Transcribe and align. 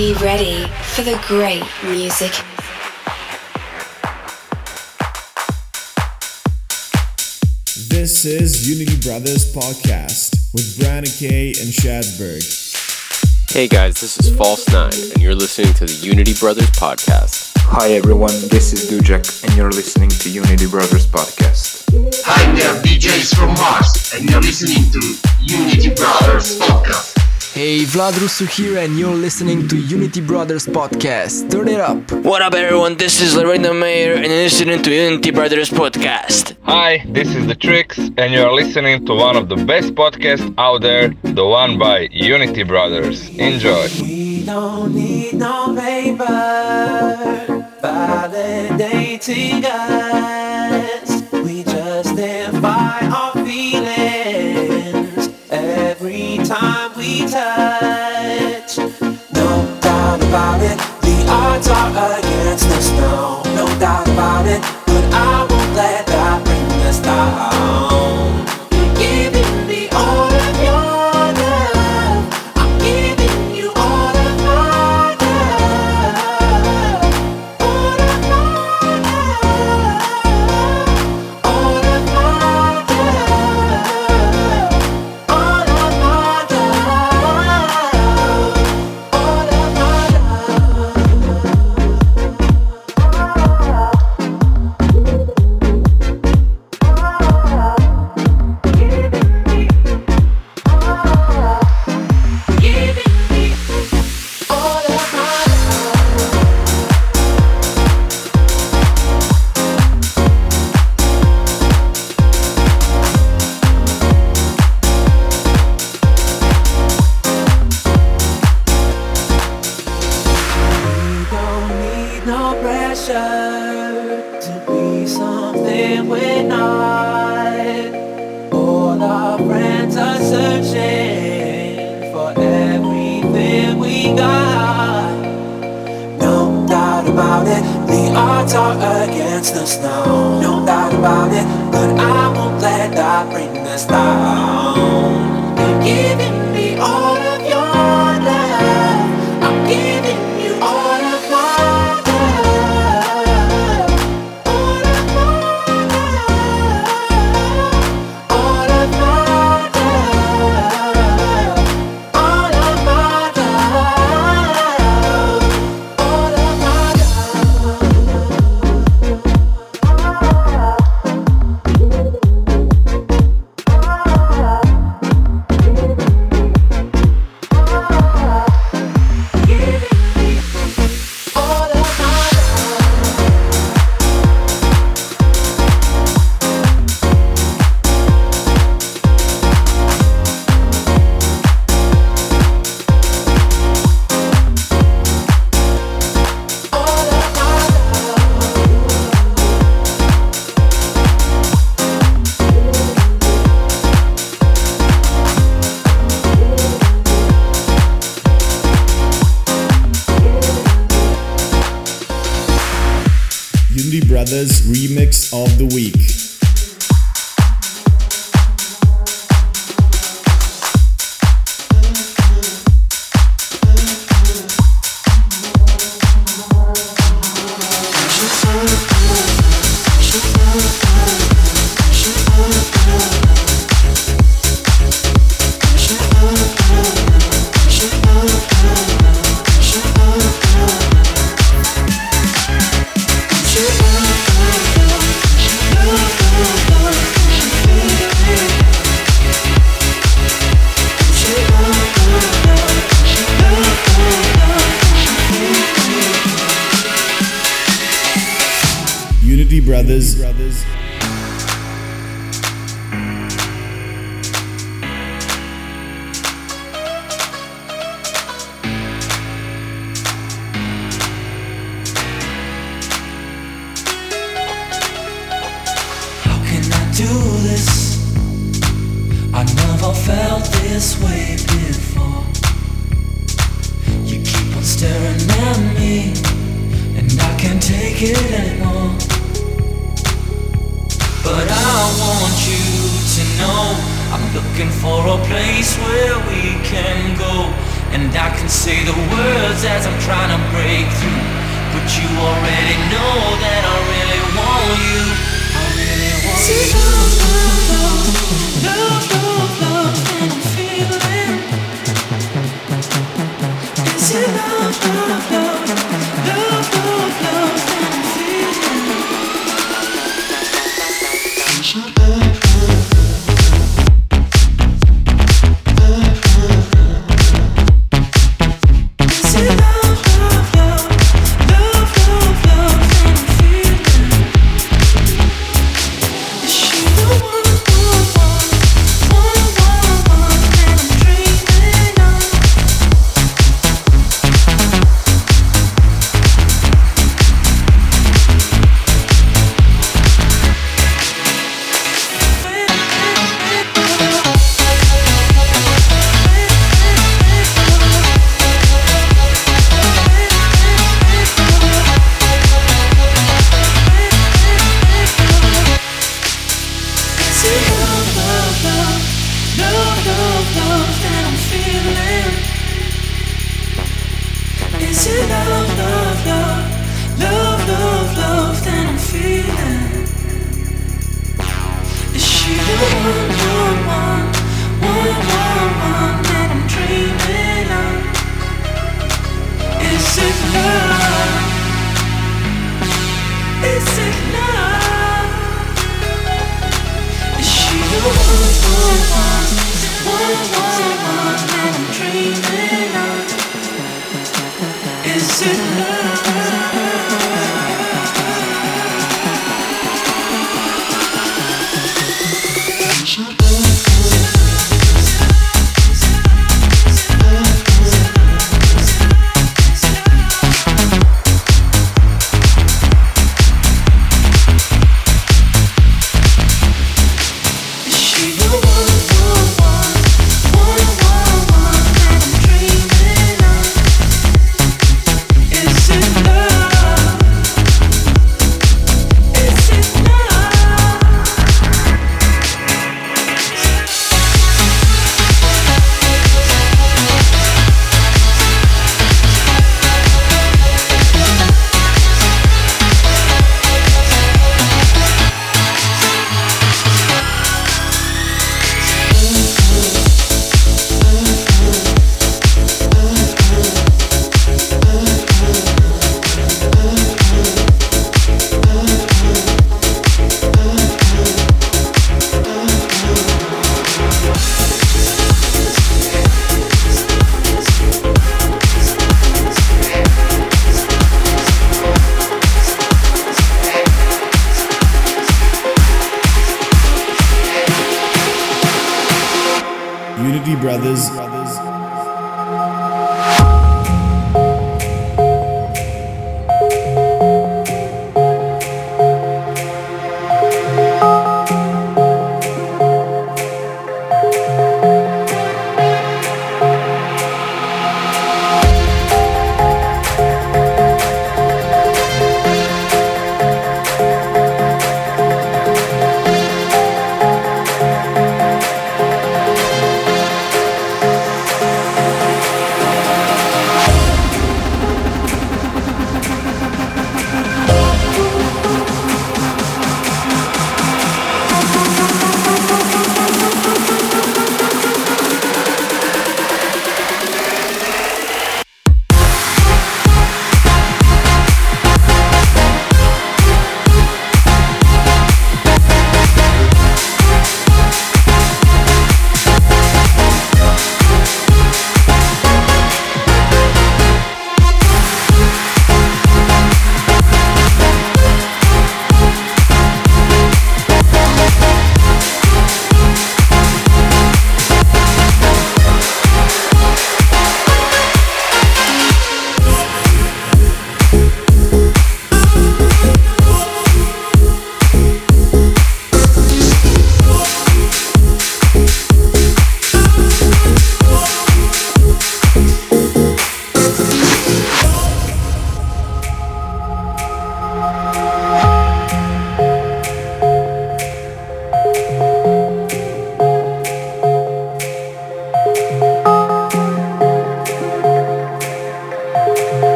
gentlemen, 0.00 0.14
be 0.14 0.14
ready 0.24 0.66
for 0.94 1.02
the 1.02 1.18
great 1.26 1.62
music. 1.84 2.32
This 7.88 8.24
is 8.24 8.68
Unity 8.68 9.00
Brothers 9.00 9.52
Podcast 9.52 10.52
with 10.54 10.78
Brandon 10.78 11.12
Kay 11.18 11.48
and 11.48 11.72
Shadberg. 11.72 12.42
Hey 13.50 13.66
guys, 13.66 14.00
this 14.00 14.18
is 14.18 14.34
False 14.36 14.68
Nine, 14.68 14.92
and 14.92 15.22
you're 15.22 15.34
listening 15.34 15.74
to 15.74 15.84
the 15.84 16.06
Unity 16.06 16.34
Brothers 16.38 16.70
Podcast. 16.70 17.52
Hi 17.58 17.92
everyone, 17.92 18.32
this 18.48 18.72
is 18.72 18.90
Dujak, 18.90 19.44
and 19.44 19.56
you're 19.56 19.70
listening 19.70 20.08
to 20.08 20.30
Unity 20.30 20.66
Brothers 20.66 21.06
Podcast. 21.06 21.84
Hi 22.24 22.52
there, 22.54 22.80
DJs 22.82 23.34
from 23.34 23.54
Mars, 23.54 24.14
and 24.16 24.30
you're 24.30 24.40
listening 24.40 24.90
to 24.92 25.00
Unity 25.40 25.94
Brothers 25.94 26.58
Podcast. 26.60 27.19
Hey, 27.52 27.84
Vlad 27.84 28.18
Russo 28.20 28.44
here, 28.46 28.78
and 28.78 28.96
you're 28.98 29.14
listening 29.14 29.66
to 29.68 29.76
Unity 29.76 30.20
Brothers 30.20 30.66
Podcast. 30.66 31.50
Turn 31.50 31.68
it 31.68 31.80
up. 31.80 31.98
What 32.24 32.42
up, 32.42 32.54
everyone? 32.54 32.96
This 32.96 33.20
is 33.20 33.34
Lorena 33.34 33.74
Mayer, 33.74 34.14
and 34.14 34.26
you're 34.26 34.44
listening 34.44 34.82
to 34.82 34.90
Unity 34.94 35.30
Brothers 35.32 35.68
Podcast. 35.68 36.56
Hi, 36.62 37.04
this 37.08 37.34
is 37.34 37.46
The 37.48 37.54
Tricks, 37.56 37.98
and 37.98 38.32
you're 38.32 38.52
listening 38.52 39.04
to 39.06 39.14
one 39.14 39.36
of 39.36 39.48
the 39.48 39.56
best 39.56 39.94
podcasts 39.94 40.54
out 40.58 40.82
there, 40.82 41.08
the 41.22 41.44
one 41.44 41.76
by 41.78 42.08
Unity 42.12 42.62
Brothers. 42.62 43.28
Enjoy. 43.30 43.88
We 44.00 44.44
don't 44.46 44.94
need 44.94 45.34
no 45.34 45.74
paper 45.74 46.24
validating 47.82 49.64
us. 49.64 50.39
Touch. 57.60 58.78
No 59.34 59.48
doubt 59.80 60.20
about 60.28 60.60
it, 60.62 60.78
the 61.04 61.16
odds 61.28 61.68
are 61.68 62.18
against 62.18 62.66
us 62.76 62.90
now. 62.92 63.42
No 63.54 63.66
doubt 63.78 64.08
about 64.08 64.46
it, 64.46 64.60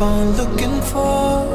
on 0.00 0.36
looking 0.36 0.80
for. 0.82 1.46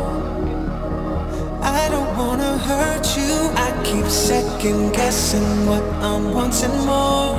I 1.62 1.88
don't 1.90 2.18
wanna 2.18 2.58
hurt 2.58 3.06
you. 3.16 3.34
I 3.56 3.70
keep 3.86 4.06
second 4.06 4.92
guessing 4.94 5.66
what 5.66 5.84
I'm 6.02 6.34
wanting 6.34 6.76
more. 6.86 7.36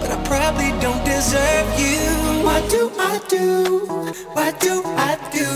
But 0.00 0.10
I 0.10 0.18
probably 0.24 0.70
don't 0.80 1.04
deserve 1.04 1.68
you. 1.80 2.44
What 2.44 2.62
do 2.70 2.92
I 2.98 3.18
do? 3.28 3.86
What 4.34 4.60
do 4.60 4.82
I 4.84 5.18
do? 5.32 5.48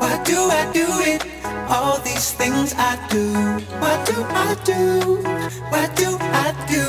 Why 0.00 0.22
do 0.24 0.38
I 0.60 0.70
do 0.72 0.86
it? 1.12 1.24
All 1.70 1.98
these 2.00 2.32
things 2.32 2.74
I 2.76 2.96
do. 3.08 3.32
What 3.80 3.98
do 4.06 4.16
I 4.46 4.54
do? 4.64 5.16
What 5.72 5.96
do 5.96 6.18
I 6.20 6.48
do? 6.68 6.84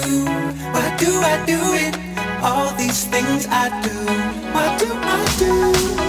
Why 0.76 0.88
do 0.98 1.12
I 1.34 1.36
do 1.46 1.60
it? 1.86 1.96
All 2.44 2.76
these 2.76 3.06
things 3.06 3.48
I 3.48 3.70
do. 3.86 3.96
What 4.52 4.80
do 4.80 4.90
I 4.92 5.22
do? 5.40 6.01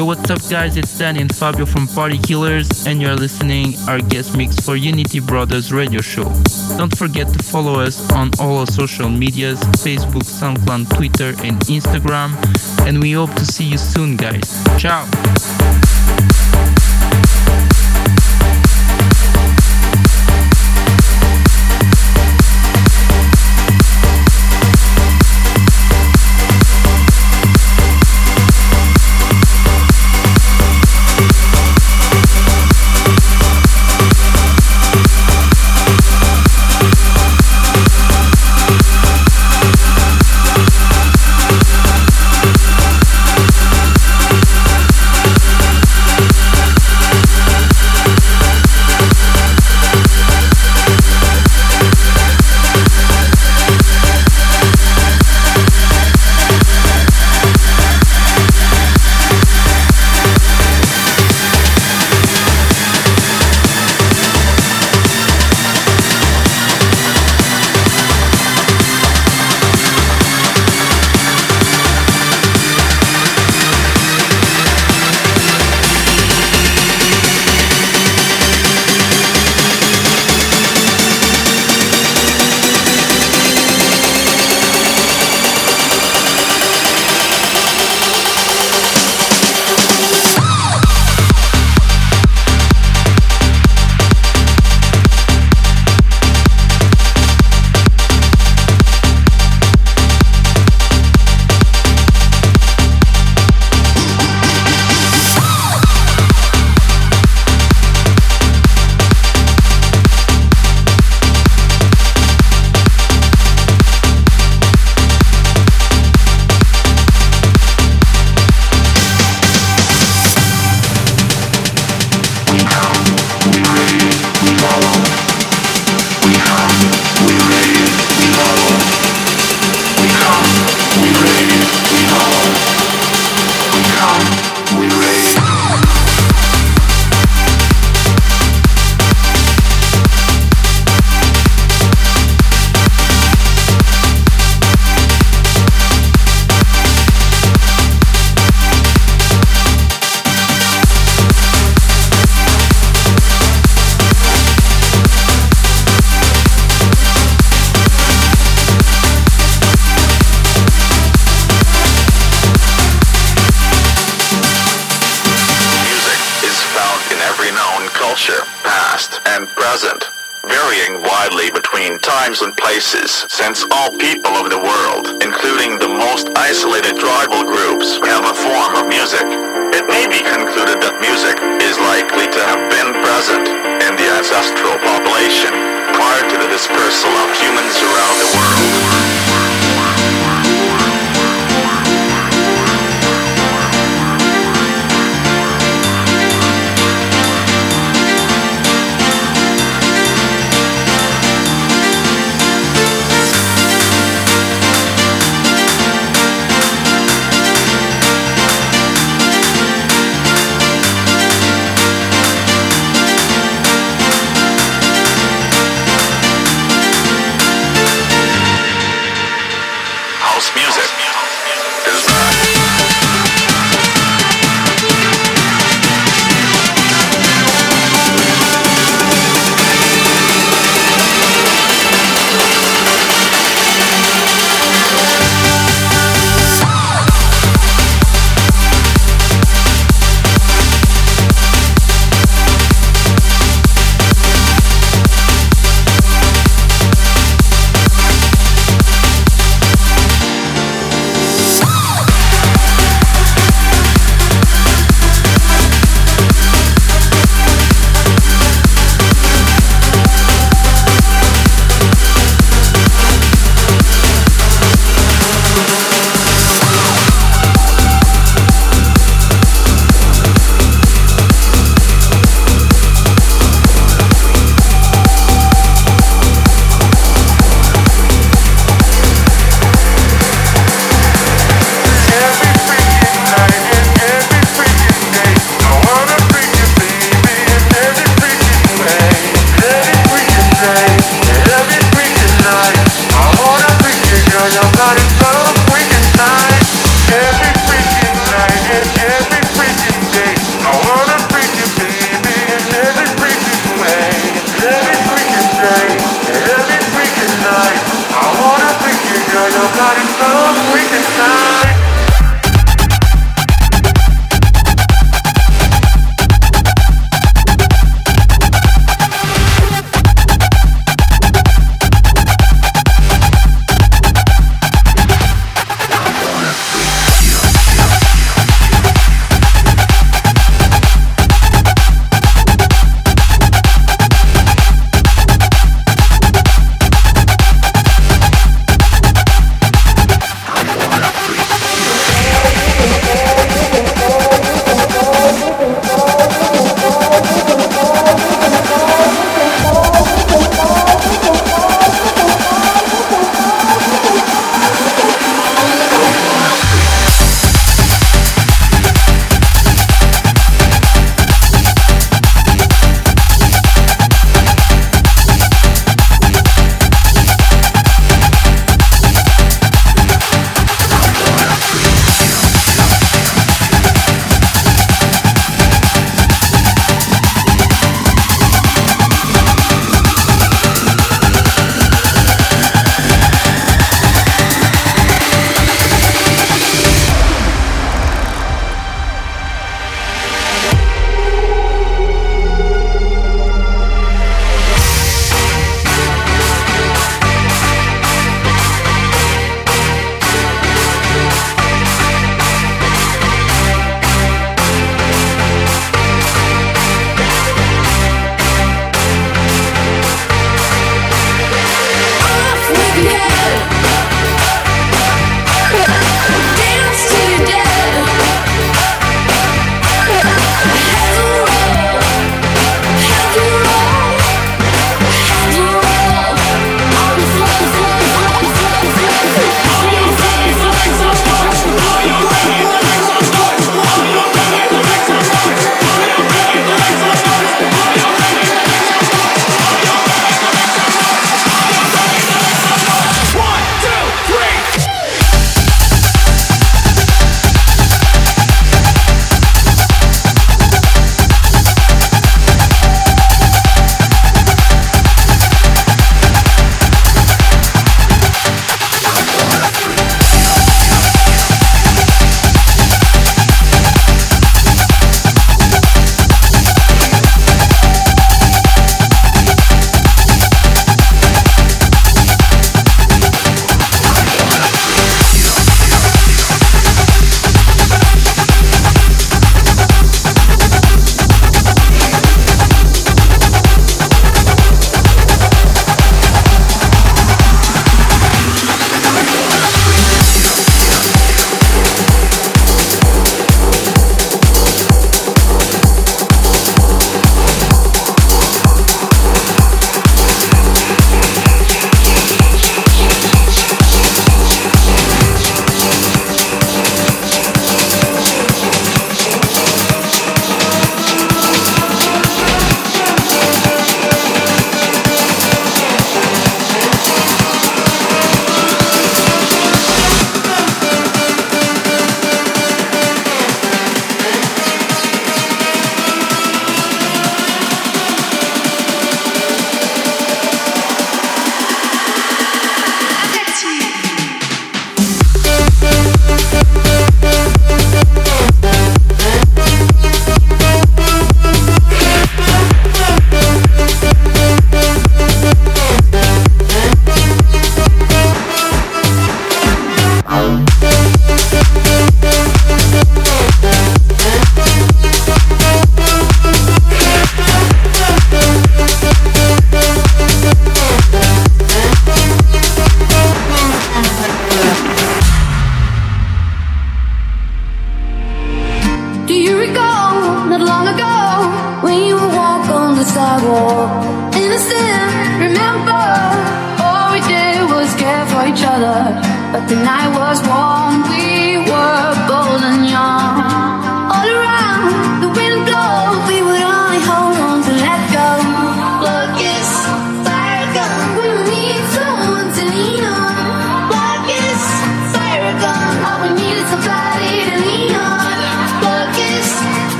Yo, 0.00 0.06
what's 0.06 0.30
up, 0.30 0.40
guys? 0.48 0.78
It's 0.78 0.96
Danny 0.96 1.20
and 1.20 1.34
Fabio 1.34 1.66
from 1.66 1.86
Party 1.86 2.16
Killers, 2.16 2.86
and 2.86 3.02
you're 3.02 3.14
listening 3.14 3.74
our 3.86 3.98
guest 3.98 4.34
mix 4.34 4.56
for 4.56 4.74
Unity 4.74 5.20
Brothers 5.20 5.74
radio 5.74 6.00
show. 6.00 6.24
Don't 6.78 6.96
forget 6.96 7.30
to 7.34 7.42
follow 7.42 7.78
us 7.78 8.10
on 8.12 8.30
all 8.40 8.60
our 8.60 8.66
social 8.66 9.10
medias 9.10 9.60
Facebook, 9.84 10.24
SoundCloud, 10.24 10.96
Twitter, 10.96 11.34
and 11.44 11.60
Instagram. 11.68 12.32
And 12.86 13.02
we 13.02 13.12
hope 13.12 13.34
to 13.34 13.44
see 13.44 13.64
you 13.64 13.76
soon, 13.76 14.16
guys. 14.16 14.64
Ciao! 14.78 15.04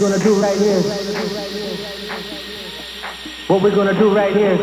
we're 0.00 0.08
gonna 0.08 0.24
do 0.24 0.40
right 0.40 0.56
here. 0.56 0.80
What 3.48 3.62
we're 3.62 3.74
gonna 3.74 3.92
do 3.92 4.14
right 4.16 4.34
here. 4.34 4.56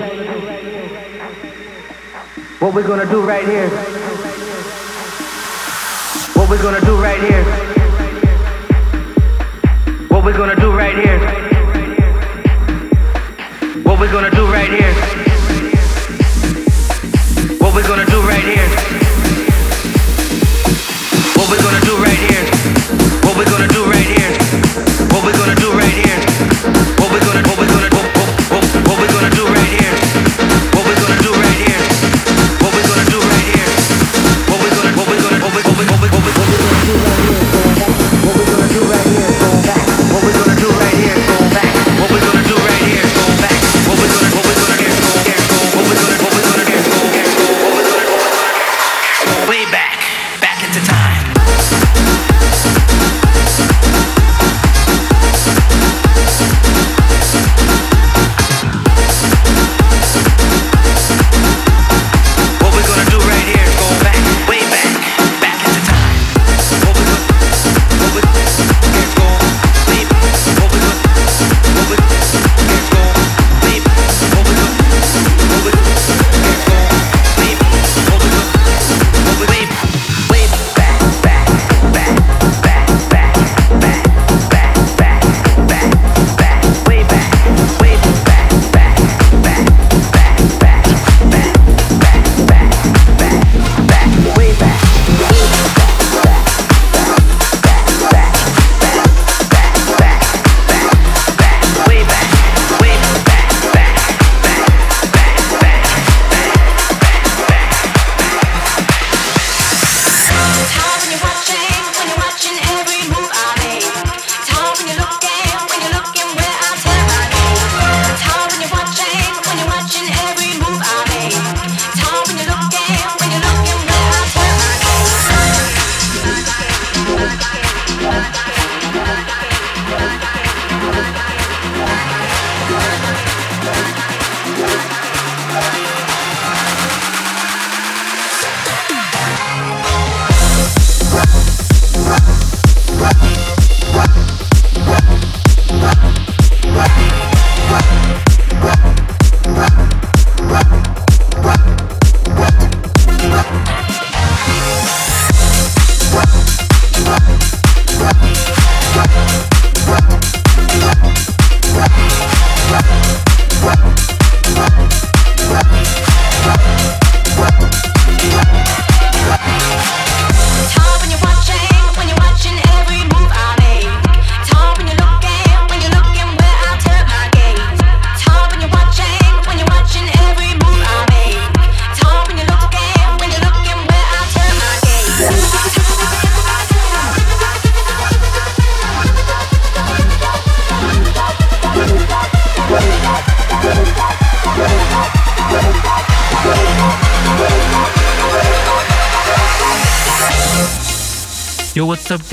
What 2.60 2.74
we're 2.74 2.88
gonna 2.88 3.06
do 3.06 3.22
right 3.22 3.46
here. 3.46 3.70
What 6.34 6.50
we're 6.50 6.62
gonna 6.62 6.82
do 6.82 7.00
right 7.00 7.20
here. 7.20 7.44
What 10.08 10.26
we're 10.26 10.38
gonna 10.38 10.56
do 10.56 10.72
right 10.72 10.96
here. 10.96 11.20
What 13.84 14.00
we're 14.00 14.12
gonna 14.12 14.32
do 14.32 14.48
right 14.48 14.70
here. 14.72 14.94
What 17.60 17.76
we're 17.76 17.88
gonna 17.88 18.06
do 18.08 18.22
right 18.22 18.44
here. 18.44 18.77
We're 25.28 25.34
gonna 25.34 25.57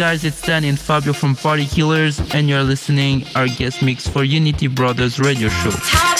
guys, 0.04 0.22
it's 0.22 0.42
Dan 0.42 0.64
and 0.64 0.78
Fabio 0.78 1.14
from 1.14 1.34
Party 1.34 1.64
Killers, 1.64 2.20
and 2.34 2.46
you're 2.46 2.62
listening 2.62 3.24
our 3.34 3.48
guest 3.48 3.80
mix 3.80 4.06
for 4.06 4.22
Unity 4.22 4.66
Brothers 4.66 5.18
Radio 5.18 5.48
Show. 5.48 6.13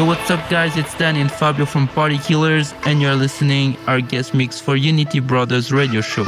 Yo, 0.00 0.06
what's 0.06 0.30
up, 0.30 0.40
guys? 0.48 0.78
It's 0.78 0.96
Danny 0.96 1.20
and 1.20 1.30
Fabio 1.30 1.66
from 1.66 1.86
Party 1.86 2.16
Killers, 2.16 2.72
and 2.86 3.02
you're 3.02 3.14
listening 3.14 3.76
our 3.86 4.00
guest 4.00 4.32
mix 4.32 4.58
for 4.58 4.74
Unity 4.74 5.20
Brothers 5.20 5.72
Radio 5.72 6.00
Show. 6.00 6.24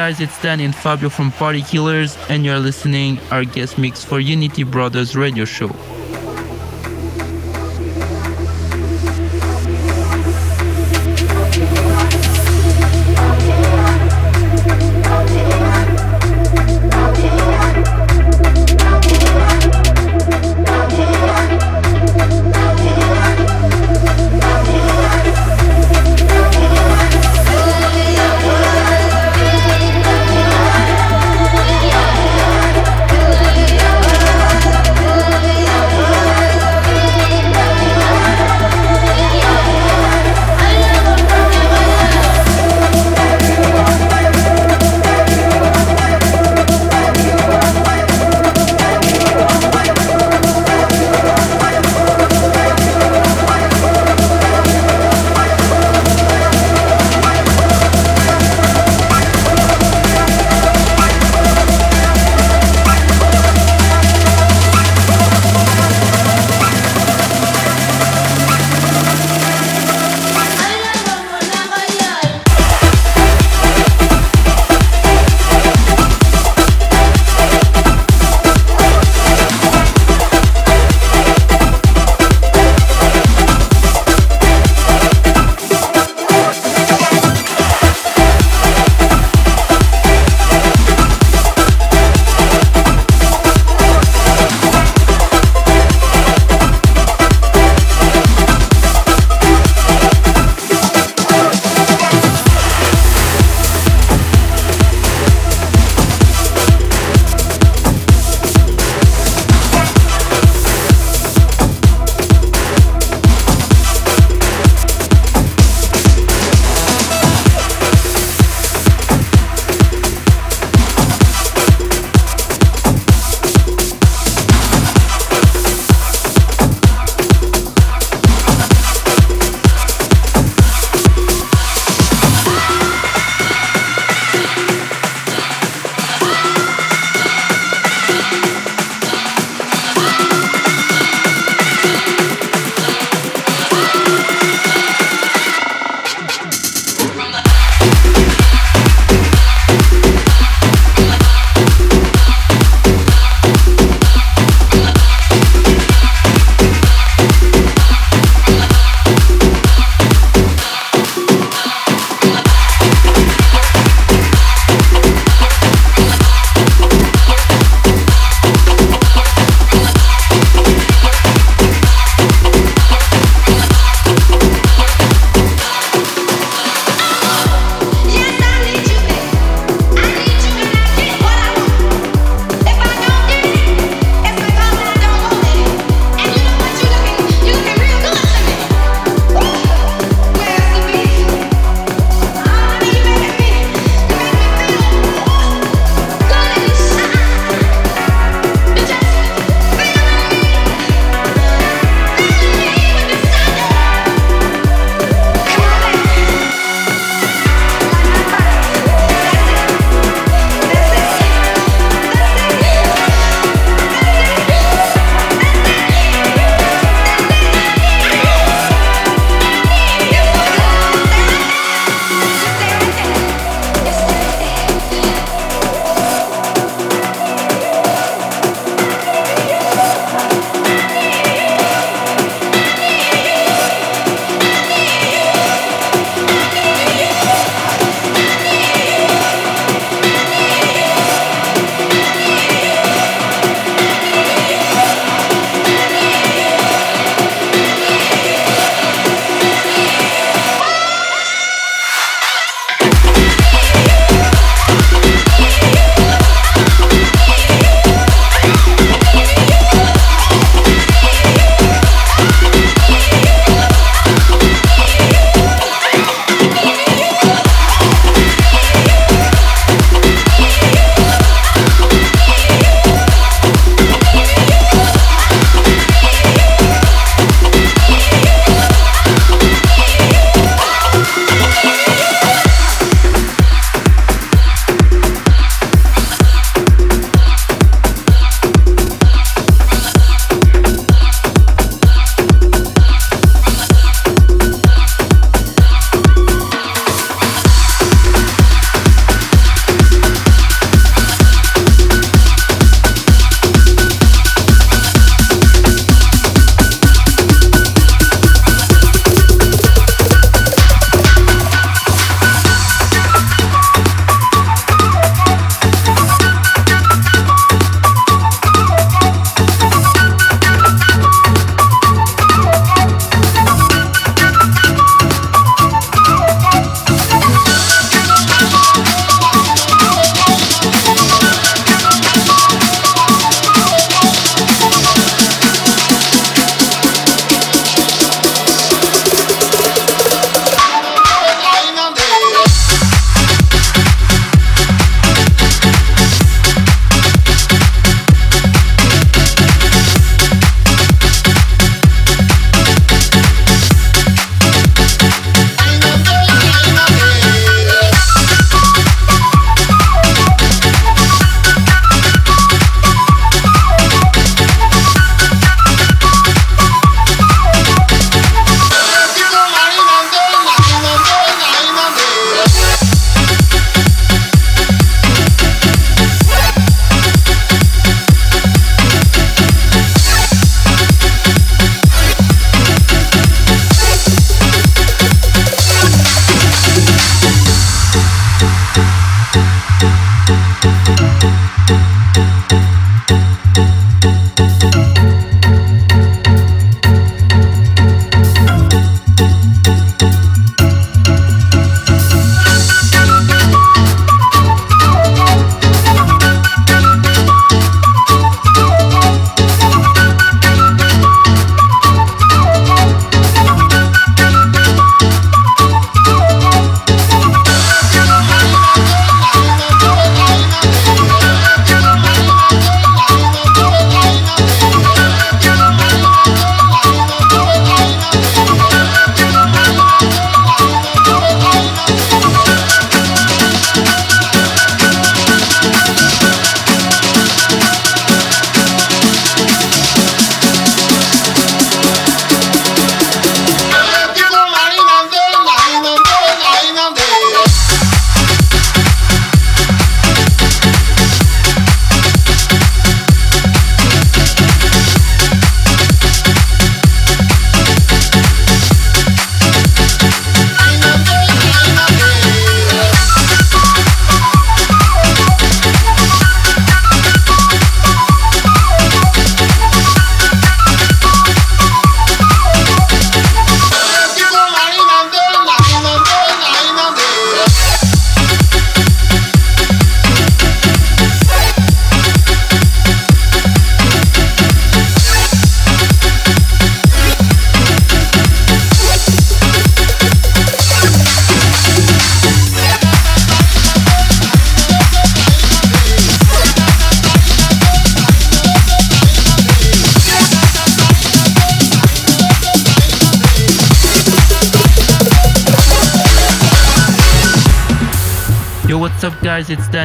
Guys? 0.00 0.18
It's 0.18 0.40
Dan 0.40 0.60
and 0.60 0.74
Fabio 0.74 1.10
from 1.10 1.30
Party 1.30 1.60
Killers, 1.60 2.16
and 2.30 2.42
you're 2.42 2.58
listening 2.58 3.20
our 3.30 3.44
guest 3.44 3.76
mix 3.76 4.02
for 4.02 4.18
Unity 4.18 4.62
Brothers 4.62 5.14
Radio 5.14 5.44
Show. 5.44 5.68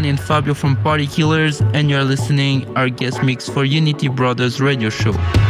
Giovanni 0.06 0.10
and 0.10 0.19
Fabio 0.19 0.53
from 0.53 0.76
Party 0.84 1.07
Killers, 1.07 1.61
and 1.73 1.90
you're 1.90 2.03
listening 2.03 2.65
our 2.77 2.90
guest 2.90 3.23
mix 3.23 3.49
for 3.49 3.65
Unity 3.65 4.07
Brothers 4.07 4.61
Radio 4.61 4.90
Show. 4.90 5.44